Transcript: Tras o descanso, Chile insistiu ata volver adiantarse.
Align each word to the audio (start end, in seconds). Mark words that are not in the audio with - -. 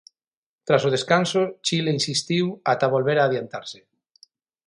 Tras 0.67 0.81
o 0.87 0.93
descanso, 0.95 1.41
Chile 1.65 1.95
insistiu 1.97 2.45
ata 2.71 2.91
volver 2.95 3.17
adiantarse. 3.19 3.79